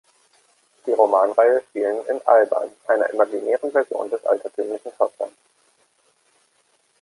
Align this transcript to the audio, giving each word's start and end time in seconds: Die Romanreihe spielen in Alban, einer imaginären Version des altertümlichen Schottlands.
Die 0.87 0.93
Romanreihe 0.93 1.61
spielen 1.69 2.03
in 2.07 2.19
Alban, 2.25 2.69
einer 2.87 3.07
imaginären 3.13 3.71
Version 3.71 4.09
des 4.09 4.25
altertümlichen 4.25 4.91
Schottlands. 4.97 5.37